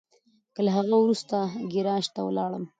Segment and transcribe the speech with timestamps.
[0.65, 1.37] له هغه وروسته
[1.71, 2.63] ګاراج ته ولاړم.